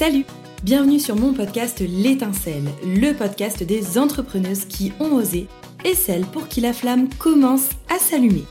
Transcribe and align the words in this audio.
Salut 0.00 0.24
Bienvenue 0.62 0.98
sur 0.98 1.14
mon 1.14 1.34
podcast 1.34 1.80
L'étincelle, 1.86 2.64
le 2.86 3.12
podcast 3.12 3.62
des 3.62 3.98
entrepreneuses 3.98 4.64
qui 4.64 4.94
ont 4.98 5.12
osé 5.12 5.46
et 5.84 5.92
celles 5.92 6.24
pour 6.24 6.48
qui 6.48 6.62
la 6.62 6.72
flamme 6.72 7.10
commence 7.18 7.68
à 7.94 7.98
s'allumer. 7.98 8.44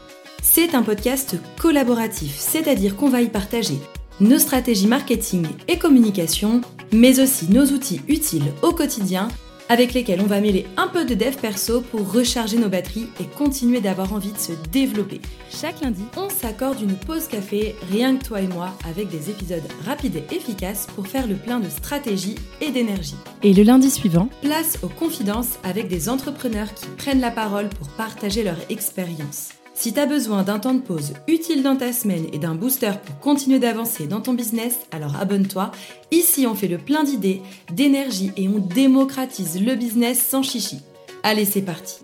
C'est 0.43 0.75
un 0.75 0.83
podcast 0.83 1.38
collaboratif, 1.59 2.35
c'est-à-dire 2.38 2.96
qu'on 2.96 3.09
va 3.09 3.23
y 3.23 3.29
partager 3.29 3.79
nos 4.20 4.38
stratégies 4.38 4.85
marketing 4.85 5.48
et 5.67 5.80
communication, 5.80 6.62
mais 6.93 7.20
aussi 7.20 7.50
nos 7.50 7.66
outils 7.66 8.02
utiles 8.07 8.54
au 8.61 8.71
quotidien 8.71 9.27
avec 9.70 9.93
lesquels 9.93 10.21
on 10.21 10.25
va 10.25 10.41
mêler 10.41 10.65
un 10.75 10.88
peu 10.88 11.05
de 11.05 11.13
dev 11.13 11.35
perso 11.35 11.81
pour 11.81 12.11
recharger 12.11 12.57
nos 12.57 12.70
batteries 12.70 13.07
et 13.20 13.25
continuer 13.25 13.79
d'avoir 13.79 14.13
envie 14.13 14.31
de 14.31 14.38
se 14.38 14.52
développer. 14.71 15.21
Chaque 15.49 15.81
lundi, 15.81 16.03
on 16.17 16.29
s'accorde 16.29 16.81
une 16.81 16.95
pause 16.95 17.27
café, 17.27 17.75
rien 17.91 18.17
que 18.17 18.25
toi 18.25 18.41
et 18.41 18.47
moi, 18.47 18.73
avec 18.89 19.09
des 19.09 19.29
épisodes 19.29 19.63
rapides 19.85 20.16
et 20.16 20.35
efficaces 20.35 20.88
pour 20.95 21.08
faire 21.08 21.27
le 21.27 21.35
plein 21.35 21.59
de 21.59 21.70
stratégie 21.70 22.35
et 22.61 22.71
d'énergie. 22.71 23.16
Et 23.44 23.53
le 23.53 23.63
lundi 23.63 23.89
suivant, 23.89 24.30
place 24.41 24.80
aux 24.84 24.89
confidences 24.89 25.59
avec 25.63 25.88
des 25.88 26.09
entrepreneurs 26.09 26.73
qui 26.73 26.88
prennent 26.97 27.22
la 27.22 27.31
parole 27.31 27.70
pour 27.70 27.88
partager 27.89 28.44
leur 28.44 28.58
expérience. 28.70 29.59
Si 29.79 29.93
tu 29.93 29.99
as 30.01 30.05
besoin 30.05 30.43
d'un 30.43 30.59
temps 30.59 30.73
de 30.73 30.81
pause 30.81 31.13
utile 31.29 31.63
dans 31.63 31.77
ta 31.77 31.93
semaine 31.93 32.25
et 32.33 32.38
d'un 32.38 32.53
booster 32.53 32.91
pour 33.05 33.17
continuer 33.19 33.59
d'avancer 33.59 34.07
dans 34.07 34.19
ton 34.19 34.33
business, 34.33 34.77
alors 34.91 35.15
abonne-toi. 35.15 35.71
Ici, 36.11 36.45
on 36.45 36.53
fait 36.53 36.67
le 36.67 36.77
plein 36.77 37.05
d'idées, 37.05 37.41
d'énergie 37.71 38.33
et 38.35 38.49
on 38.49 38.59
démocratise 38.59 39.57
le 39.63 39.75
business 39.75 40.19
sans 40.19 40.43
chichi. 40.43 40.79
Allez, 41.23 41.45
c'est 41.45 41.61
parti. 41.61 42.02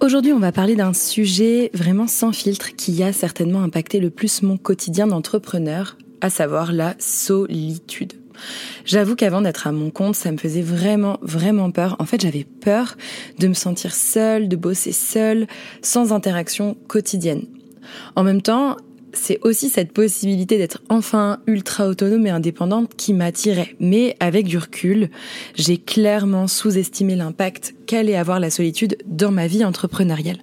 Aujourd'hui, 0.00 0.32
on 0.32 0.40
va 0.40 0.50
parler 0.50 0.74
d'un 0.74 0.94
sujet 0.94 1.70
vraiment 1.74 2.08
sans 2.08 2.32
filtre 2.32 2.74
qui 2.74 3.04
a 3.04 3.12
certainement 3.12 3.62
impacté 3.62 4.00
le 4.00 4.10
plus 4.10 4.42
mon 4.42 4.56
quotidien 4.56 5.06
d'entrepreneur, 5.06 5.96
à 6.20 6.28
savoir 6.28 6.72
la 6.72 6.96
solitude. 6.98 8.14
J'avoue 8.88 9.16
qu'avant 9.16 9.42
d'être 9.42 9.66
à 9.66 9.72
mon 9.72 9.90
compte, 9.90 10.16
ça 10.16 10.32
me 10.32 10.38
faisait 10.38 10.62
vraiment, 10.62 11.18
vraiment 11.20 11.70
peur. 11.70 11.94
En 11.98 12.06
fait, 12.06 12.22
j'avais 12.22 12.44
peur 12.44 12.96
de 13.38 13.46
me 13.46 13.52
sentir 13.52 13.94
seule, 13.94 14.48
de 14.48 14.56
bosser 14.56 14.92
seule, 14.92 15.46
sans 15.82 16.10
interaction 16.14 16.74
quotidienne. 16.88 17.44
En 18.16 18.24
même 18.24 18.40
temps, 18.40 18.78
c'est 19.12 19.40
aussi 19.42 19.68
cette 19.68 19.92
possibilité 19.92 20.56
d'être 20.56 20.80
enfin 20.88 21.40
ultra 21.46 21.86
autonome 21.86 22.26
et 22.26 22.30
indépendante 22.30 22.94
qui 22.96 23.12
m'attirait. 23.12 23.76
Mais 23.78 24.16
avec 24.20 24.46
du 24.46 24.56
recul, 24.56 25.10
j'ai 25.54 25.76
clairement 25.76 26.46
sous-estimé 26.46 27.14
l'impact 27.14 27.74
qu'allait 27.86 28.16
avoir 28.16 28.40
la 28.40 28.48
solitude 28.48 28.96
dans 29.04 29.30
ma 29.30 29.48
vie 29.48 29.66
entrepreneuriale. 29.66 30.38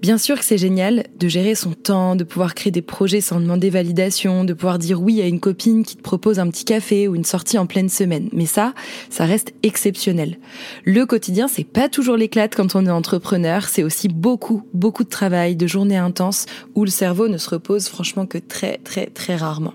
Bien 0.00 0.18
sûr 0.18 0.38
que 0.38 0.44
c'est 0.44 0.58
génial 0.58 1.04
de 1.18 1.28
gérer 1.28 1.54
son 1.54 1.72
temps, 1.72 2.16
de 2.16 2.24
pouvoir 2.24 2.54
créer 2.54 2.70
des 2.70 2.82
projets 2.82 3.20
sans 3.20 3.40
demander 3.40 3.70
validation, 3.70 4.44
de 4.44 4.52
pouvoir 4.52 4.78
dire 4.78 5.00
oui 5.00 5.20
à 5.22 5.26
une 5.26 5.40
copine 5.40 5.84
qui 5.84 5.96
te 5.96 6.02
propose 6.02 6.38
un 6.38 6.48
petit 6.48 6.64
café 6.64 7.08
ou 7.08 7.14
une 7.14 7.24
sortie 7.24 7.58
en 7.58 7.66
pleine 7.66 7.88
semaine. 7.88 8.28
Mais 8.32 8.46
ça, 8.46 8.74
ça 9.10 9.24
reste 9.24 9.52
exceptionnel. 9.62 10.38
Le 10.84 11.06
quotidien, 11.06 11.48
c'est 11.48 11.64
pas 11.64 11.88
toujours 11.88 12.16
l'éclate 12.16 12.54
quand 12.54 12.74
on 12.74 12.86
est 12.86 12.90
entrepreneur, 12.90 13.68
c'est 13.68 13.82
aussi 13.82 14.08
beaucoup, 14.08 14.62
beaucoup 14.74 15.04
de 15.04 15.08
travail, 15.08 15.56
de 15.56 15.66
journées 15.66 15.96
intenses 15.96 16.46
où 16.74 16.84
le 16.84 16.90
cerveau 16.90 17.28
ne 17.28 17.38
se 17.38 17.50
repose 17.50 17.88
franchement 17.88 18.26
que 18.26 18.38
très, 18.38 18.78
très, 18.78 19.06
très 19.06 19.36
rarement. 19.36 19.74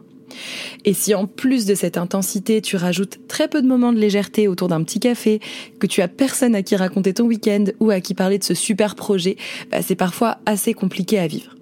Et 0.85 0.93
si 0.93 1.13
en 1.15 1.25
plus 1.25 1.65
de 1.65 1.75
cette 1.75 1.97
intensité, 1.97 2.61
tu 2.61 2.75
rajoutes 2.75 3.19
très 3.27 3.47
peu 3.47 3.61
de 3.61 3.67
moments 3.67 3.93
de 3.93 3.99
légèreté 3.99 4.47
autour 4.47 4.67
d'un 4.67 4.83
petit 4.83 4.99
café, 4.99 5.39
que 5.79 5.87
tu 5.87 6.01
as 6.01 6.07
personne 6.07 6.55
à 6.55 6.63
qui 6.63 6.75
raconter 6.75 7.13
ton 7.13 7.25
week-end 7.25 7.65
ou 7.79 7.89
à 7.89 7.99
qui 7.99 8.13
parler 8.13 8.37
de 8.37 8.43
ce 8.43 8.53
super 8.53 8.95
projet, 8.95 9.37
bah, 9.71 9.81
c'est 9.81 9.95
parfois 9.95 10.37
assez 10.45 10.73
compliqué 10.73 11.19
à 11.19 11.27
vivre. 11.27 11.55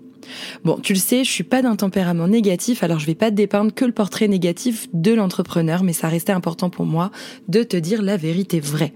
Bon, 0.63 0.77
tu 0.81 0.93
le 0.93 0.99
sais, 0.99 1.23
je 1.23 1.31
suis 1.31 1.43
pas 1.43 1.61
d'un 1.61 1.75
tempérament 1.75 2.27
négatif, 2.27 2.83
alors 2.83 2.99
je 2.99 3.05
vais 3.05 3.15
pas 3.15 3.29
te 3.29 3.35
dépeindre 3.35 3.73
que 3.73 3.85
le 3.85 3.91
portrait 3.91 4.27
négatif 4.27 4.87
de 4.93 5.13
l'entrepreneur, 5.13 5.83
mais 5.83 5.93
ça 5.93 6.07
restait 6.07 6.31
important 6.31 6.69
pour 6.69 6.85
moi 6.85 7.11
de 7.47 7.63
te 7.63 7.77
dire 7.77 8.01
la 8.01 8.17
vérité 8.17 8.59
vraie. 8.59 8.93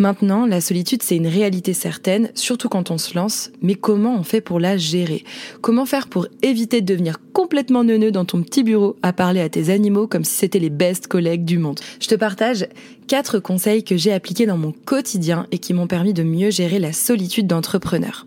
Maintenant, 0.00 0.46
la 0.46 0.62
solitude, 0.62 1.02
c'est 1.02 1.16
une 1.16 1.26
réalité 1.26 1.74
certaine, 1.74 2.30
surtout 2.34 2.70
quand 2.70 2.90
on 2.90 2.96
se 2.96 3.14
lance, 3.14 3.50
mais 3.60 3.74
comment 3.74 4.16
on 4.18 4.22
fait 4.22 4.40
pour 4.40 4.58
la 4.58 4.78
gérer? 4.78 5.24
Comment 5.60 5.84
faire 5.84 6.08
pour 6.08 6.26
éviter 6.40 6.80
de 6.80 6.86
devenir 6.86 7.18
complètement 7.34 7.84
neuneux 7.84 8.10
dans 8.10 8.24
ton 8.24 8.42
petit 8.42 8.62
bureau 8.62 8.96
à 9.02 9.12
parler 9.12 9.42
à 9.42 9.50
tes 9.50 9.68
animaux 9.68 10.06
comme 10.06 10.24
si 10.24 10.36
c'était 10.36 10.58
les 10.58 10.70
best 10.70 11.06
collègues 11.06 11.44
du 11.44 11.58
monde? 11.58 11.80
Je 12.00 12.08
te 12.08 12.14
partage 12.14 12.66
quatre 13.08 13.40
conseils 13.40 13.84
que 13.84 13.98
j'ai 13.98 14.14
appliqués 14.14 14.46
dans 14.46 14.56
mon 14.56 14.72
quotidien 14.72 15.46
et 15.52 15.58
qui 15.58 15.74
m'ont 15.74 15.86
permis 15.86 16.14
de 16.14 16.22
mieux 16.22 16.50
gérer 16.50 16.78
la 16.78 16.94
solitude 16.94 17.46
d'entrepreneur. 17.46 18.26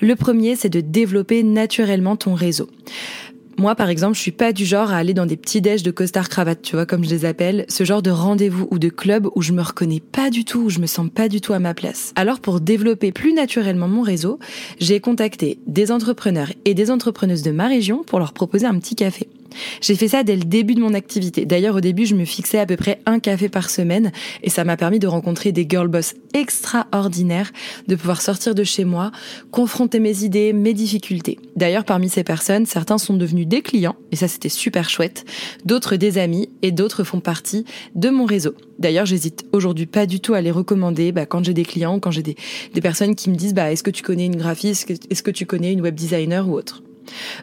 Le 0.00 0.14
premier, 0.14 0.54
c'est 0.54 0.68
de 0.68 0.80
développer 0.80 1.42
naturellement 1.42 2.14
ton 2.14 2.34
réseau. 2.34 2.68
Moi, 3.58 3.74
par 3.74 3.88
exemple, 3.88 4.14
je 4.14 4.20
suis 4.20 4.30
pas 4.30 4.52
du 4.52 4.64
genre 4.64 4.92
à 4.92 4.98
aller 4.98 5.14
dans 5.14 5.26
des 5.26 5.36
petits 5.36 5.60
déj 5.60 5.82
de 5.82 5.90
costard 5.90 6.28
cravate, 6.28 6.62
tu 6.62 6.76
vois, 6.76 6.86
comme 6.86 7.02
je 7.02 7.10
les 7.10 7.24
appelle, 7.24 7.64
ce 7.68 7.82
genre 7.82 8.02
de 8.02 8.10
rendez-vous 8.10 8.68
ou 8.70 8.78
de 8.78 8.88
club 8.88 9.28
où 9.34 9.42
je 9.42 9.52
me 9.52 9.62
reconnais 9.62 9.98
pas 9.98 10.30
du 10.30 10.44
tout, 10.44 10.60
où 10.60 10.70
je 10.70 10.78
me 10.78 10.86
sens 10.86 11.10
pas 11.12 11.28
du 11.28 11.40
tout 11.40 11.52
à 11.54 11.58
ma 11.58 11.74
place. 11.74 12.12
Alors, 12.14 12.38
pour 12.38 12.60
développer 12.60 13.10
plus 13.10 13.32
naturellement 13.32 13.88
mon 13.88 14.02
réseau, 14.02 14.38
j'ai 14.78 15.00
contacté 15.00 15.58
des 15.66 15.90
entrepreneurs 15.90 16.52
et 16.66 16.74
des 16.74 16.92
entrepreneuses 16.92 17.42
de 17.42 17.50
ma 17.50 17.66
région 17.66 18.04
pour 18.04 18.20
leur 18.20 18.32
proposer 18.32 18.66
un 18.66 18.78
petit 18.78 18.94
café. 18.94 19.28
J'ai 19.80 19.94
fait 19.94 20.08
ça 20.08 20.22
dès 20.22 20.36
le 20.36 20.44
début 20.44 20.74
de 20.74 20.80
mon 20.80 20.94
activité. 20.94 21.44
D'ailleurs, 21.44 21.76
au 21.76 21.80
début, 21.80 22.06
je 22.06 22.14
me 22.14 22.24
fixais 22.24 22.58
à 22.58 22.66
peu 22.66 22.76
près 22.76 23.00
un 23.06 23.18
café 23.18 23.48
par 23.48 23.70
semaine 23.70 24.12
et 24.42 24.50
ça 24.50 24.64
m'a 24.64 24.76
permis 24.76 24.98
de 24.98 25.06
rencontrer 25.06 25.52
des 25.52 25.66
girl 25.68 25.88
boss 25.88 26.14
extraordinaires, 26.34 27.52
de 27.86 27.94
pouvoir 27.94 28.22
sortir 28.22 28.54
de 28.54 28.64
chez 28.64 28.84
moi, 28.84 29.10
confronter 29.50 30.00
mes 30.00 30.24
idées, 30.24 30.52
mes 30.52 30.74
difficultés. 30.74 31.38
D'ailleurs, 31.56 31.84
parmi 31.84 32.08
ces 32.08 32.24
personnes, 32.24 32.66
certains 32.66 32.98
sont 32.98 33.14
devenus 33.14 33.46
des 33.46 33.62
clients 33.62 33.96
et 34.12 34.16
ça 34.16 34.28
c'était 34.28 34.48
super 34.48 34.90
chouette, 34.90 35.24
d'autres 35.64 35.96
des 35.96 36.18
amis 36.18 36.48
et 36.62 36.72
d'autres 36.72 37.04
font 37.04 37.20
partie 37.20 37.64
de 37.94 38.10
mon 38.10 38.24
réseau. 38.24 38.54
D'ailleurs, 38.78 39.06
j'hésite 39.06 39.46
aujourd'hui 39.52 39.86
pas 39.86 40.06
du 40.06 40.20
tout 40.20 40.34
à 40.34 40.40
les 40.40 40.50
recommander 40.50 41.12
bah, 41.12 41.26
quand 41.26 41.44
j'ai 41.44 41.54
des 41.54 41.64
clients 41.64 41.98
quand 41.98 42.10
j'ai 42.10 42.22
des, 42.22 42.36
des 42.74 42.80
personnes 42.80 43.14
qui 43.14 43.30
me 43.30 43.36
disent 43.36 43.54
bah, 43.54 43.72
est-ce 43.72 43.82
que 43.82 43.90
tu 43.90 44.02
connais 44.02 44.26
une 44.26 44.36
graphiste, 44.36 44.90
est-ce 45.10 45.22
que 45.22 45.30
tu 45.30 45.46
connais 45.46 45.72
une 45.72 45.80
web 45.80 45.94
designer 45.94 46.48
ou 46.48 46.54
autre? 46.54 46.82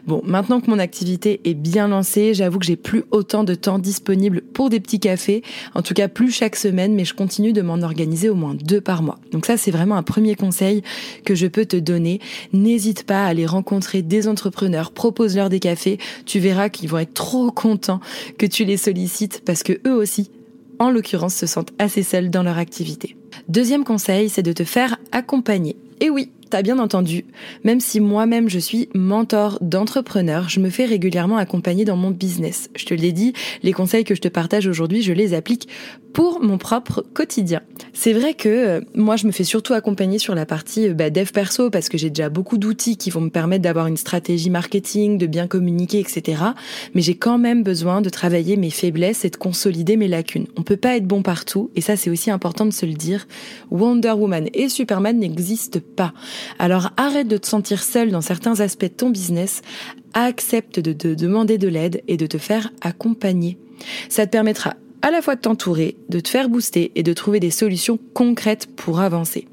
Bon, 0.06 0.22
maintenant 0.24 0.60
que 0.60 0.70
mon 0.70 0.78
activité 0.78 1.40
est 1.44 1.54
bien 1.54 1.88
lancée, 1.88 2.34
j'avoue 2.34 2.58
que 2.58 2.66
j'ai 2.66 2.76
plus 2.76 3.04
autant 3.10 3.44
de 3.44 3.54
temps 3.54 3.78
disponible 3.78 4.42
pour 4.42 4.70
des 4.70 4.80
petits 4.80 5.00
cafés, 5.00 5.42
en 5.74 5.82
tout 5.82 5.94
cas 5.94 6.08
plus 6.08 6.30
chaque 6.30 6.56
semaine, 6.56 6.94
mais 6.94 7.04
je 7.04 7.14
continue 7.14 7.52
de 7.52 7.62
m'en 7.62 7.80
organiser 7.82 8.28
au 8.28 8.34
moins 8.34 8.54
deux 8.54 8.80
par 8.80 9.02
mois. 9.02 9.18
Donc 9.32 9.46
ça, 9.46 9.56
c'est 9.56 9.70
vraiment 9.70 9.96
un 9.96 10.02
premier 10.02 10.34
conseil 10.34 10.82
que 11.24 11.34
je 11.34 11.46
peux 11.46 11.66
te 11.66 11.76
donner. 11.76 12.20
N'hésite 12.52 13.04
pas 13.04 13.24
à 13.24 13.28
aller 13.28 13.46
rencontrer 13.46 14.02
des 14.02 14.28
entrepreneurs, 14.28 14.92
propose-leur 14.92 15.48
des 15.48 15.60
cafés, 15.60 15.98
tu 16.24 16.38
verras 16.38 16.68
qu'ils 16.68 16.88
vont 16.88 16.98
être 16.98 17.14
trop 17.14 17.50
contents 17.50 18.00
que 18.38 18.46
tu 18.46 18.64
les 18.64 18.76
sollicites 18.76 19.42
parce 19.44 19.62
que 19.62 19.80
eux 19.86 19.94
aussi, 19.94 20.30
en 20.78 20.90
l'occurrence, 20.90 21.34
se 21.34 21.46
sentent 21.46 21.72
assez 21.78 22.02
seuls 22.02 22.30
dans 22.30 22.42
leur 22.42 22.58
activité. 22.58 23.16
Deuxième 23.48 23.84
conseil, 23.84 24.28
c'est 24.28 24.42
de 24.42 24.52
te 24.52 24.64
faire 24.64 24.98
accompagner. 25.12 25.76
Et 26.00 26.10
oui, 26.10 26.30
T'as 26.48 26.62
bien 26.62 26.78
entendu, 26.78 27.24
même 27.64 27.80
si 27.80 27.98
moi-même 27.98 28.48
je 28.48 28.60
suis 28.60 28.88
mentor 28.94 29.58
d'entrepreneur, 29.60 30.48
je 30.48 30.60
me 30.60 30.70
fais 30.70 30.84
régulièrement 30.84 31.38
accompagner 31.38 31.84
dans 31.84 31.96
mon 31.96 32.12
business. 32.12 32.70
Je 32.76 32.84
te 32.84 32.94
l'ai 32.94 33.10
dit, 33.10 33.32
les 33.64 33.72
conseils 33.72 34.04
que 34.04 34.14
je 34.14 34.20
te 34.20 34.28
partage 34.28 34.68
aujourd'hui, 34.68 35.02
je 35.02 35.12
les 35.12 35.34
applique 35.34 35.68
pour 36.16 36.40
mon 36.40 36.56
propre 36.56 37.04
quotidien. 37.12 37.60
C'est 37.92 38.14
vrai 38.14 38.32
que 38.32 38.48
euh, 38.48 38.80
moi 38.94 39.16
je 39.16 39.26
me 39.26 39.32
fais 39.32 39.44
surtout 39.44 39.74
accompagner 39.74 40.18
sur 40.18 40.34
la 40.34 40.46
partie 40.46 40.88
euh, 40.88 40.94
bah, 40.94 41.10
dev 41.10 41.30
perso 41.30 41.68
parce 41.68 41.90
que 41.90 41.98
j'ai 41.98 42.08
déjà 42.08 42.30
beaucoup 42.30 42.56
d'outils 42.56 42.96
qui 42.96 43.10
vont 43.10 43.20
me 43.20 43.28
permettre 43.28 43.60
d'avoir 43.60 43.86
une 43.86 43.98
stratégie 43.98 44.48
marketing, 44.48 45.18
de 45.18 45.26
bien 45.26 45.46
communiquer, 45.46 45.98
etc. 45.98 46.42
Mais 46.94 47.02
j'ai 47.02 47.16
quand 47.16 47.36
même 47.36 47.62
besoin 47.62 48.00
de 48.00 48.08
travailler 48.08 48.56
mes 48.56 48.70
faiblesses 48.70 49.26
et 49.26 49.30
de 49.30 49.36
consolider 49.36 49.98
mes 49.98 50.08
lacunes. 50.08 50.46
On 50.56 50.62
peut 50.62 50.78
pas 50.78 50.96
être 50.96 51.06
bon 51.06 51.20
partout 51.20 51.70
et 51.74 51.82
ça 51.82 51.96
c'est 51.96 52.08
aussi 52.08 52.30
important 52.30 52.64
de 52.64 52.72
se 52.72 52.86
le 52.86 52.94
dire. 52.94 53.26
Wonder 53.70 54.12
Woman 54.12 54.48
et 54.54 54.70
Superman 54.70 55.18
n'existent 55.18 55.80
pas. 55.96 56.14
Alors 56.58 56.90
arrête 56.96 57.28
de 57.28 57.36
te 57.36 57.46
sentir 57.46 57.82
seul 57.82 58.10
dans 58.10 58.20
certains 58.20 58.60
aspects 58.60 58.84
de 58.84 58.88
ton 58.88 59.10
business, 59.10 59.62
accepte 60.14 60.80
de 60.80 60.92
te 60.92 61.08
demander 61.08 61.58
de 61.58 61.68
l'aide 61.68 62.02
et 62.08 62.16
de 62.16 62.26
te 62.26 62.38
faire 62.38 62.70
accompagner. 62.80 63.58
Ça 64.08 64.26
te 64.26 64.30
permettra 64.30 64.74
à 65.06 65.10
la 65.12 65.22
fois 65.22 65.36
de 65.36 65.40
t'entourer, 65.40 65.96
de 66.08 66.18
te 66.18 66.28
faire 66.28 66.48
booster 66.48 66.90
et 66.96 67.04
de 67.04 67.12
trouver 67.12 67.38
des 67.38 67.52
solutions 67.52 67.98
concrètes 68.12 68.66
pour 68.74 68.98
avancer. 68.98 69.46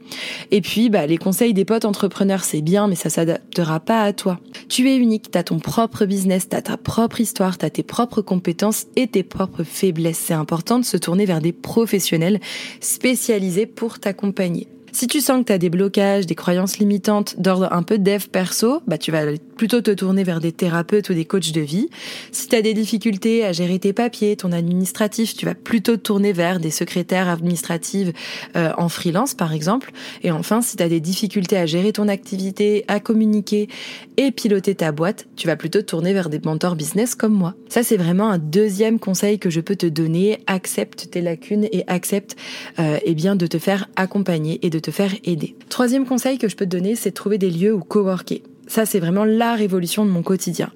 Et 0.50 0.62
puis, 0.62 0.90
bah, 0.90 1.06
les 1.06 1.18
conseils 1.18 1.54
des 1.54 1.64
potes 1.64 1.86
entrepreneurs, 1.86 2.44
c'est 2.44 2.62
bien, 2.62 2.88
mais 2.88 2.96
ça 2.96 3.12
s'adaptera 3.12 3.80
pas 3.80 4.02
à 4.02 4.14
toi. 4.14 4.40
Tu 4.68 4.90
es 4.90 4.96
unique, 4.96 5.30
t'as 5.30 5.44
ton 5.44 5.60
propre 5.60 6.06
business, 6.06 6.50
t'as 6.50 6.64
ta 6.64 6.78
propre 6.78 7.22
histoire, 7.22 7.60
t'as 7.60 7.70
tes 7.70 7.84
propres 7.84 8.22
compétences 8.22 8.88
et 8.96 9.08
tes 9.08 9.22
propres 9.22 9.64
faiblesses. 9.64 10.18
C'est 10.18 10.34
important 10.34 10.80
de 10.80 10.86
se 10.86 10.98
tourner 10.98 11.26
vers 11.26 11.42
des 11.42 11.54
professionnels 11.54 12.40
spécialisés 12.80 13.68
pour 13.68 14.00
t'accompagner. 14.00 14.68
Si 14.96 15.08
tu 15.08 15.22
sens 15.22 15.40
que 15.40 15.46
tu 15.46 15.54
as 15.54 15.58
des 15.58 15.72
blocages, 15.72 16.28
des 16.28 16.36
croyances 16.36 16.78
limitantes 16.78 17.40
d'ordre 17.40 17.68
un 17.72 17.82
peu 17.82 17.98
dev 17.98 18.28
perso, 18.32 18.80
bah 18.86 19.00
tu 19.00 19.12
vas 19.12 19.26
plutôt 19.58 19.82
te 19.82 19.90
tourner 19.90 20.24
vers 20.24 20.40
des 20.40 20.52
thérapeutes 20.52 21.10
ou 21.10 21.16
des 21.16 21.26
coachs 21.26 21.52
de 21.52 21.62
vie. 21.62 21.90
Si 22.32 22.48
tu 22.48 22.56
as 22.56 22.62
des 22.62 22.76
difficultés 22.76 23.44
à 23.44 23.54
gérer 23.54 23.80
tes 23.80 23.92
papiers, 23.92 24.36
ton 24.36 24.52
administratif, 24.52 25.36
tu 25.36 25.48
vas 25.48 25.56
plutôt 25.56 25.98
te 25.98 26.02
tourner 26.02 26.32
vers 26.32 26.60
des 26.60 26.70
secrétaires 26.70 27.28
administratives 27.28 28.14
euh, 28.56 28.72
en 28.78 28.88
freelance 28.88 29.34
par 29.34 29.52
exemple. 29.52 29.92
Et 30.22 30.30
enfin, 30.30 30.62
si 30.62 30.78
tu 30.78 30.84
as 30.84 30.90
des 30.90 31.00
difficultés 31.00 31.58
à 31.58 31.66
gérer 31.66 31.92
ton 31.92 32.08
activité, 32.08 32.86
à 32.88 33.00
communiquer 33.00 33.70
et 34.18 34.30
piloter 34.30 34.76
ta 34.76 34.92
boîte, 34.92 35.26
tu 35.36 35.48
vas 35.48 35.56
plutôt 35.56 35.82
te 35.82 35.88
tourner 35.88 36.14
vers 36.14 36.30
des 36.30 36.40
mentors 36.40 36.76
business 36.76 37.16
comme 37.16 37.34
moi. 37.34 37.56
Ça 37.68 37.82
c'est 37.82 37.98
vraiment 37.98 38.30
un 38.30 38.38
deuxième 38.38 39.00
conseil 39.00 39.40
que 39.40 39.50
je 39.50 39.60
peux 39.60 39.76
te 39.76 39.88
donner. 39.88 40.38
Accepte 40.46 41.10
tes 41.10 41.22
lacunes 41.22 41.68
et 41.72 41.84
accepte 41.88 42.36
euh, 42.78 43.00
eh 43.04 43.16
bien 43.16 43.36
de 43.36 43.48
te 43.48 43.58
faire 43.58 43.90
accompagner 43.96 44.60
et 44.62 44.70
de 44.70 44.83
te 44.84 44.92
faire 44.92 45.14
aider. 45.24 45.56
Troisième 45.70 46.06
conseil 46.06 46.38
que 46.38 46.48
je 46.48 46.56
peux 46.56 46.66
te 46.66 46.70
donner, 46.70 46.96
c'est 46.96 47.10
de 47.10 47.16
trouver 47.16 47.40
des 47.40 47.50
lieux 47.50 47.74
où 47.74 47.80
coworker. 47.80 48.44
Ça, 48.68 48.86
c'est 48.86 49.00
vraiment 49.00 49.26
la 49.26 49.56
révolution 49.56 50.06
de 50.06 50.10
mon 50.10 50.24
quotidien. 50.24 50.72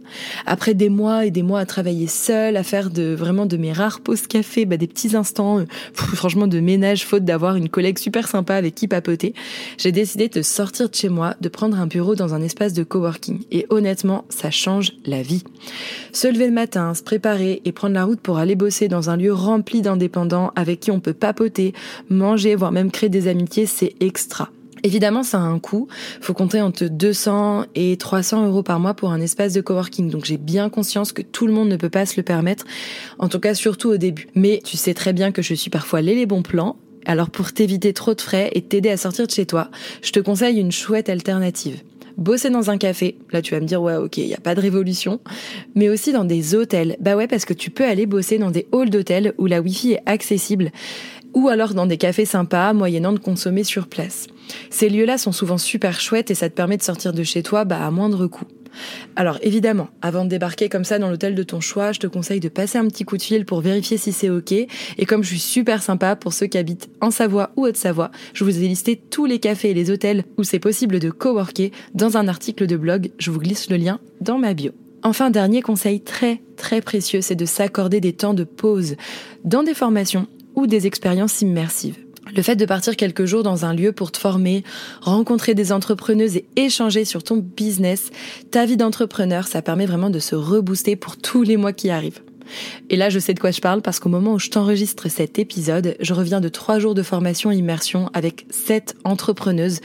Après 0.45 0.73
des 0.73 0.89
mois 0.89 1.25
et 1.25 1.31
des 1.31 1.41
mois 1.41 1.61
à 1.61 1.65
travailler 1.65 2.07
seule, 2.07 2.57
à 2.57 2.63
faire 2.63 2.89
de 2.89 3.15
vraiment 3.15 3.45
de 3.45 3.55
mes 3.57 3.71
rares 3.71 4.01
pauses 4.01 4.27
café, 4.27 4.65
bah, 4.65 4.77
des 4.77 4.87
petits 4.87 5.15
instants, 5.15 5.59
euh, 5.59 5.65
franchement, 5.93 6.47
de 6.47 6.59
ménage, 6.59 7.05
faute 7.05 7.23
d'avoir 7.23 7.55
une 7.55 7.69
collègue 7.69 7.97
super 7.97 8.27
sympa 8.27 8.55
avec 8.55 8.75
qui 8.75 8.87
papoter, 8.87 9.33
j'ai 9.77 9.91
décidé 9.91 10.27
de 10.27 10.41
sortir 10.41 10.89
de 10.89 10.95
chez 10.95 11.09
moi, 11.09 11.35
de 11.39 11.49
prendre 11.49 11.79
un 11.79 11.87
bureau 11.87 12.15
dans 12.15 12.33
un 12.33 12.41
espace 12.41 12.73
de 12.73 12.83
coworking. 12.83 13.43
Et 13.51 13.65
honnêtement, 13.69 14.25
ça 14.29 14.51
change 14.51 14.91
la 15.05 15.21
vie. 15.21 15.43
Se 16.11 16.27
lever 16.27 16.47
le 16.47 16.53
matin, 16.53 16.93
se 16.93 17.03
préparer 17.03 17.61
et 17.63 17.71
prendre 17.71 17.93
la 17.93 18.03
route 18.03 18.19
pour 18.19 18.37
aller 18.37 18.55
bosser 18.55 18.87
dans 18.87 19.09
un 19.09 19.17
lieu 19.17 19.33
rempli 19.33 19.81
d'indépendants 19.81 20.51
avec 20.55 20.81
qui 20.81 20.91
on 20.91 20.99
peut 20.99 21.13
papoter, 21.13 21.73
manger, 22.09 22.55
voire 22.55 22.71
même 22.71 22.91
créer 22.91 23.09
des 23.09 23.27
amitiés, 23.27 23.65
c'est 23.65 23.93
extra. 23.99 24.49
Évidemment, 24.87 25.21
ça 25.21 25.37
a 25.37 25.41
un 25.41 25.59
coût. 25.59 25.89
Faut 26.21 26.33
compter 26.33 26.61
entre 26.61 26.85
200 26.85 27.65
et 27.75 27.97
300 27.97 28.47
euros 28.47 28.63
par 28.63 28.79
mois 28.79 28.93
pour 28.93 29.11
un 29.11 29.19
espace 29.19 29.51
de 29.51 29.59
coworking. 29.59 30.09
Donc 30.09 30.23
j'ai 30.23 30.37
bien 30.37 30.69
conscience 30.69 31.11
que 31.11 31.21
tout 31.21 31.45
le 31.45 31.51
monde 31.51 31.67
ne 31.67 31.75
peut 31.75 31.89
pas 31.89 32.05
se 32.05 32.15
le 32.15 32.23
permettre. 32.23 32.63
En 33.19 33.27
tout 33.27 33.41
cas, 33.41 33.53
surtout 33.53 33.89
au 33.89 33.97
début. 33.97 34.29
Mais 34.33 34.61
tu 34.63 34.77
sais 34.77 34.93
très 34.93 35.11
bien 35.11 35.33
que 35.33 35.41
je 35.41 35.53
suis 35.55 35.69
parfois 35.69 35.99
les 35.99 36.25
bons 36.25 36.41
plans. 36.41 36.77
Alors 37.05 37.31
pour 37.31 37.51
t'éviter 37.51 37.91
trop 37.91 38.13
de 38.13 38.21
frais 38.21 38.49
et 38.53 38.61
t'aider 38.61 38.89
à 38.89 38.95
sortir 38.95 39.27
de 39.27 39.31
chez 39.31 39.45
toi, 39.45 39.71
je 40.01 40.13
te 40.13 40.21
conseille 40.21 40.57
une 40.57 40.71
chouette 40.71 41.09
alternative 41.09 41.81
bosser 42.17 42.49
dans 42.49 42.69
un 42.69 42.77
café. 42.77 43.17
Là, 43.31 43.41
tu 43.41 43.53
vas 43.53 43.61
me 43.61 43.65
dire, 43.65 43.81
ouais, 43.81 43.95
ok, 43.95 44.17
il 44.17 44.27
n'y 44.27 44.33
a 44.33 44.39
pas 44.39 44.55
de 44.55 44.61
révolution. 44.61 45.21
Mais 45.75 45.87
aussi 45.87 46.11
dans 46.11 46.25
des 46.25 46.55
hôtels. 46.55 46.97
Bah 46.99 47.15
ouais, 47.15 47.27
parce 47.27 47.45
que 47.45 47.53
tu 47.53 47.69
peux 47.69 47.85
aller 47.85 48.05
bosser 48.05 48.39
dans 48.39 48.51
des 48.51 48.67
halls 48.73 48.89
d'hôtels 48.89 49.33
où 49.37 49.45
la 49.45 49.61
Wi-Fi 49.61 49.93
est 49.93 50.01
accessible. 50.05 50.71
Ou 51.37 51.49
alors 51.49 51.75
dans 51.75 51.85
des 51.85 51.97
cafés 51.97 52.25
sympas, 52.25 52.73
moyennant 52.73 53.13
de 53.13 53.19
consommer 53.19 53.63
sur 53.63 53.85
place. 53.85 54.25
Ces 54.71 54.89
lieux-là 54.89 55.19
sont 55.19 55.31
souvent 55.31 55.59
super 55.59 56.01
chouettes 56.01 56.31
et 56.31 56.35
ça 56.35 56.49
te 56.49 56.55
permet 56.55 56.77
de 56.77 56.81
sortir 56.81 57.13
de 57.13 57.21
chez 57.21 57.43
toi 57.43 57.63
bah, 57.63 57.85
à 57.85 57.91
moindre 57.91 58.25
coût. 58.25 58.47
Alors 59.15 59.37
évidemment, 59.43 59.87
avant 60.01 60.25
de 60.25 60.29
débarquer 60.29 60.67
comme 60.67 60.83
ça 60.83 60.97
dans 60.97 61.11
l'hôtel 61.11 61.35
de 61.35 61.43
ton 61.43 61.59
choix, 61.59 61.91
je 61.91 61.99
te 61.99 62.07
conseille 62.07 62.39
de 62.39 62.49
passer 62.49 62.79
un 62.79 62.87
petit 62.87 63.03
coup 63.03 63.17
de 63.17 63.21
fil 63.21 63.45
pour 63.45 63.61
vérifier 63.61 63.97
si 63.97 64.13
c'est 64.13 64.31
ok. 64.31 64.51
Et 64.51 65.05
comme 65.05 65.21
je 65.21 65.29
suis 65.29 65.39
super 65.39 65.83
sympa 65.83 66.15
pour 66.15 66.33
ceux 66.33 66.47
qui 66.47 66.57
habitent 66.57 66.89
en 67.01 67.11
Savoie 67.11 67.51
ou 67.55 67.67
Haute-Savoie, 67.67 68.09
je 68.33 68.43
vous 68.43 68.57
ai 68.57 68.67
listé 68.67 68.95
tous 68.95 69.27
les 69.27 69.37
cafés 69.37 69.69
et 69.69 69.75
les 69.75 69.91
hôtels 69.91 70.23
où 70.39 70.43
c'est 70.43 70.57
possible 70.57 70.99
de 70.99 71.11
coworker 71.11 71.71
dans 71.93 72.17
un 72.17 72.27
article 72.27 72.65
de 72.65 72.77
blog. 72.77 73.11
Je 73.19 73.29
vous 73.29 73.39
glisse 73.39 73.69
le 73.69 73.77
lien 73.77 73.99
dans 74.21 74.39
ma 74.39 74.55
bio. 74.55 74.71
Enfin, 75.03 75.29
dernier 75.29 75.61
conseil 75.61 76.01
très 76.01 76.41
très 76.55 76.81
précieux, 76.81 77.21
c'est 77.21 77.35
de 77.35 77.45
s'accorder 77.45 78.01
des 78.01 78.13
temps 78.13 78.33
de 78.33 78.43
pause 78.43 78.95
dans 79.45 79.61
des 79.61 79.75
formations 79.75 80.27
ou 80.57 80.67
des 80.67 80.87
expériences 80.87 81.41
immersives. 81.41 81.95
Le 82.35 82.41
fait 82.41 82.57
de 82.57 82.65
partir 82.65 82.97
quelques 82.97 83.25
jours 83.25 83.43
dans 83.43 83.63
un 83.63 83.73
lieu 83.73 83.93
pour 83.93 84.11
te 84.11 84.17
former, 84.17 84.63
rencontrer 84.99 85.53
des 85.53 85.71
entrepreneuses 85.71 86.35
et 86.35 86.45
échanger 86.57 87.05
sur 87.05 87.23
ton 87.23 87.37
business, 87.37 88.09
ta 88.51 88.65
vie 88.65 88.75
d'entrepreneur, 88.75 89.47
ça 89.47 89.61
permet 89.61 89.85
vraiment 89.85 90.09
de 90.09 90.19
se 90.19 90.35
rebooster 90.35 90.97
pour 90.97 91.15
tous 91.15 91.43
les 91.43 91.55
mois 91.55 91.71
qui 91.71 91.89
arrivent. 91.89 92.21
Et 92.89 92.95
là, 92.95 93.09
je 93.09 93.19
sais 93.19 93.33
de 93.33 93.39
quoi 93.39 93.51
je 93.51 93.61
parle 93.61 93.81
parce 93.81 93.99
qu'au 93.99 94.09
moment 94.09 94.33
où 94.33 94.39
je 94.39 94.49
t'enregistre 94.49 95.09
cet 95.09 95.37
épisode, 95.39 95.95
je 95.99 96.13
reviens 96.13 96.41
de 96.41 96.49
trois 96.49 96.79
jours 96.79 96.95
de 96.95 97.03
formation 97.03 97.51
immersion 97.51 98.09
avec 98.13 98.45
sept 98.49 98.95
entrepreneuses. 99.03 99.79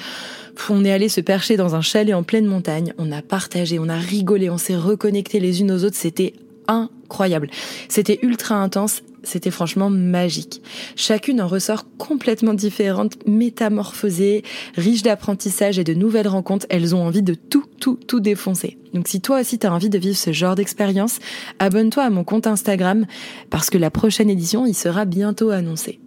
On 0.69 0.85
est 0.85 0.93
allé 0.93 1.09
se 1.09 1.21
percher 1.21 1.57
dans 1.57 1.75
un 1.75 1.81
chalet 1.81 2.15
en 2.15 2.23
pleine 2.23 2.47
montagne, 2.47 2.93
on 2.99 3.11
a 3.13 3.23
partagé, 3.23 3.79
on 3.79 3.89
a 3.89 3.97
rigolé, 3.97 4.51
on 4.51 4.59
s'est 4.59 4.77
reconnecté 4.77 5.39
les 5.41 5.61
unes 5.61 5.73
aux 5.73 5.85
autres, 5.85 5.97
c'était 5.97 6.35
incroyable. 6.69 7.51
C'était 7.89 8.19
ultra 8.23 8.57
intense 8.57 9.03
c'était 9.23 9.51
franchement 9.51 9.91
magique. 9.91 10.63
Chacune 10.97 11.41
en 11.41 11.49
ressort 11.49 11.85
complètement 11.97 12.55
différente, 12.55 13.17
métamorphosée, 13.27 14.43
riche 14.77 15.03
d'apprentissage 15.03 15.79
et 15.79 15.85
de 15.85 15.95
nouvelles 15.95 16.29
rencontres. 16.29 16.67
Elles 16.69 16.95
ont 16.95 17.05
envie 17.05 17.23
de 17.23 17.35
tout, 17.35 17.65
tout, 17.81 17.99
tout 18.07 18.21
défoncer. 18.21 18.79
Donc 18.93 19.09
si 19.09 19.21
toi 19.21 19.41
aussi 19.41 19.59
tu 19.59 19.67
as 19.67 19.73
envie 19.73 19.91
de 19.91 19.99
vivre 19.99 20.17
ce 20.17 20.33
genre 20.33 20.55
d'expérience, 20.55 21.19
abonne-toi 21.59 22.05
à 22.05 22.11
mon 22.11 22.25
compte 22.25 22.47
Instagram 22.47 23.07
parce 23.51 23.71
que 23.71 23.79
la 23.79 23.91
prochaine 23.91 24.31
édition 24.31 24.67
y 24.67 24.75
sera 24.75 25.05
bientôt 25.05 25.51
annoncée. 25.51 26.02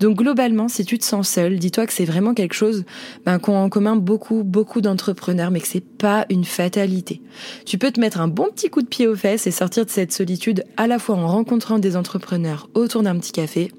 Donc 0.00 0.16
globalement, 0.16 0.68
si 0.68 0.84
tu 0.84 0.98
te 0.98 1.04
sens 1.04 1.28
seul, 1.28 1.58
dis-toi 1.58 1.86
que 1.86 1.92
c'est 1.92 2.04
vraiment 2.04 2.34
quelque 2.34 2.54
chose 2.54 2.84
ben, 3.24 3.38
qu'ont 3.38 3.56
en 3.56 3.68
commun 3.68 3.96
beaucoup, 3.96 4.42
beaucoup 4.42 4.80
d'entrepreneurs, 4.80 5.50
mais 5.50 5.60
que 5.60 5.68
c'est 5.68 5.84
pas 5.84 6.26
une 6.30 6.44
fatalité. 6.44 7.20
Tu 7.66 7.78
peux 7.78 7.90
te 7.90 8.00
mettre 8.00 8.20
un 8.20 8.28
bon 8.28 8.48
petit 8.54 8.70
coup 8.70 8.82
de 8.82 8.86
pied 8.86 9.06
aux 9.06 9.16
fesses 9.16 9.46
et 9.46 9.50
sortir 9.50 9.84
de 9.84 9.90
cette 9.90 10.12
solitude 10.12 10.64
à 10.76 10.86
la 10.86 10.98
fois 10.98 11.16
en 11.16 11.26
rencontrant 11.26 11.78
des 11.78 11.96
entrepreneurs 11.96 12.68
autour 12.74 13.02
d'un 13.02 13.18
petit 13.18 13.32
café, 13.32 13.70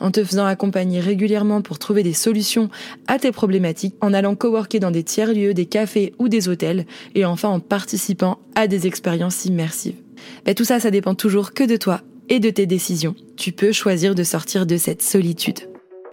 en 0.00 0.10
te 0.10 0.24
faisant 0.24 0.46
accompagner 0.46 1.00
régulièrement 1.00 1.62
pour 1.62 1.78
trouver 1.78 2.02
des 2.02 2.12
solutions 2.12 2.70
à 3.06 3.18
tes 3.18 3.32
problématiques, 3.32 3.94
en 4.00 4.14
allant 4.14 4.34
coworker 4.34 4.80
dans 4.80 4.90
des 4.90 5.02
tiers-lieux, 5.02 5.54
des 5.54 5.66
cafés 5.66 6.14
ou 6.18 6.28
des 6.28 6.48
hôtels, 6.48 6.86
et 7.14 7.24
enfin 7.24 7.48
en 7.48 7.60
participant 7.60 8.38
à 8.54 8.66
des 8.66 8.86
expériences 8.86 9.44
immersives. 9.44 9.96
Ben, 10.44 10.54
tout 10.54 10.64
ça, 10.64 10.80
ça 10.80 10.90
dépend 10.90 11.14
toujours 11.14 11.52
que 11.52 11.64
de 11.64 11.76
toi 11.76 12.00
et 12.28 12.40
de 12.40 12.50
tes 12.50 12.66
décisions. 12.66 13.14
Tu 13.36 13.52
peux 13.52 13.72
choisir 13.72 14.14
de 14.14 14.24
sortir 14.24 14.66
de 14.66 14.76
cette 14.76 15.02
solitude. 15.02 15.60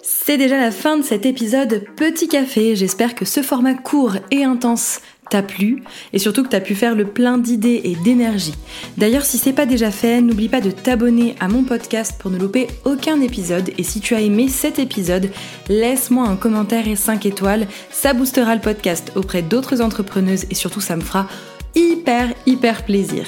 C'est 0.01 0.37
déjà 0.37 0.57
la 0.57 0.71
fin 0.71 0.97
de 0.97 1.03
cet 1.03 1.25
épisode 1.25 1.83
Petit 1.97 2.27
Café. 2.27 2.75
J'espère 2.75 3.15
que 3.15 3.25
ce 3.25 3.41
format 3.41 3.73
court 3.73 4.15
et 4.31 4.43
intense 4.43 5.01
t'a 5.29 5.43
plu 5.43 5.83
et 6.13 6.19
surtout 6.19 6.43
que 6.43 6.49
t'as 6.49 6.61
pu 6.61 6.73
faire 6.73 6.95
le 6.95 7.05
plein 7.05 7.37
d'idées 7.37 7.81
et 7.83 7.95
d'énergie. 7.95 8.55
D'ailleurs, 8.97 9.25
si 9.25 9.37
c'est 9.37 9.53
pas 9.53 9.65
déjà 9.65 9.91
fait, 9.91 10.21
n'oublie 10.21 10.49
pas 10.49 10.61
de 10.61 10.71
t'abonner 10.71 11.35
à 11.39 11.47
mon 11.47 11.63
podcast 11.63 12.15
pour 12.17 12.31
ne 12.31 12.37
louper 12.37 12.67
aucun 12.85 13.21
épisode. 13.21 13.71
Et 13.77 13.83
si 13.83 13.99
tu 13.99 14.15
as 14.15 14.21
aimé 14.21 14.47
cet 14.47 14.79
épisode, 14.79 15.29
laisse-moi 15.67 16.27
un 16.27 16.35
commentaire 16.35 16.87
et 16.87 16.95
5 16.95 17.25
étoiles. 17.25 17.67
Ça 17.91 18.13
boostera 18.13 18.55
le 18.55 18.61
podcast 18.61 19.11
auprès 19.15 19.41
d'autres 19.41 19.81
entrepreneuses 19.81 20.45
et 20.49 20.55
surtout 20.55 20.81
ça 20.81 20.95
me 20.95 21.01
fera 21.01 21.27
hyper 21.75 22.33
hyper 22.45 22.83
plaisir. 22.83 23.25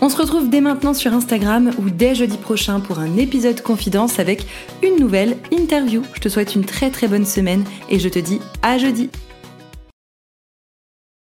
On 0.00 0.08
se 0.08 0.16
retrouve 0.16 0.50
dès 0.50 0.60
maintenant 0.60 0.94
sur 0.94 1.12
Instagram 1.12 1.70
ou 1.78 1.90
dès 1.90 2.14
jeudi 2.14 2.36
prochain 2.36 2.80
pour 2.80 2.98
un 2.98 3.16
épisode 3.16 3.60
confidence 3.60 4.18
avec 4.18 4.46
une 4.82 4.96
nouvelle 4.98 5.36
interview. 5.52 6.02
Je 6.14 6.20
te 6.20 6.28
souhaite 6.28 6.54
une 6.54 6.64
très 6.64 6.90
très 6.90 7.08
bonne 7.08 7.26
semaine 7.26 7.64
et 7.88 7.98
je 7.98 8.08
te 8.08 8.18
dis 8.18 8.40
à 8.62 8.78
jeudi. 8.78 9.10